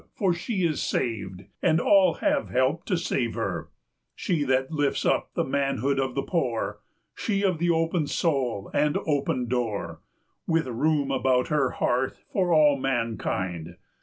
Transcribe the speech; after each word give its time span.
for 0.15 0.33
she 0.33 0.63
is 0.65 0.81
saved, 0.81 1.43
and 1.61 1.79
all 1.79 2.15
have 2.15 2.49
helped 2.49 2.87
to 2.87 2.97
save 2.97 3.35
her! 3.35 3.69
390 4.15 4.15
She 4.15 4.43
that 4.45 4.71
lifts 4.71 5.05
up 5.05 5.31
the 5.35 5.43
manhood 5.43 5.99
of 5.99 6.15
the 6.15 6.23
poor, 6.23 6.79
She 7.13 7.43
of 7.43 7.59
the 7.59 7.69
open 7.69 8.07
soul 8.07 8.71
and 8.73 8.97
open 9.05 9.47
door, 9.47 10.01
With 10.47 10.65
room 10.65 11.11
about 11.11 11.49
her 11.49 11.69
hearth 11.77 12.23
for 12.33 12.51
all 12.51 12.77
mankind! 12.79 13.75